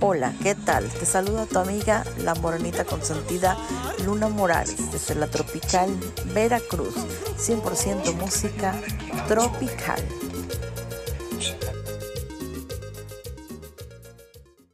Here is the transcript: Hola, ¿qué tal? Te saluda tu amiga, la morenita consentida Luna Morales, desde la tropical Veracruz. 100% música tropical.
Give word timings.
Hola, 0.00 0.32
¿qué 0.42 0.54
tal? 0.54 0.88
Te 0.88 1.06
saluda 1.06 1.46
tu 1.46 1.58
amiga, 1.58 2.04
la 2.22 2.34
morenita 2.34 2.84
consentida 2.84 3.56
Luna 4.04 4.28
Morales, 4.28 4.92
desde 4.92 5.14
la 5.14 5.26
tropical 5.26 5.88
Veracruz. 6.34 6.94
100% 7.38 8.14
música 8.14 8.74
tropical. 9.26 10.02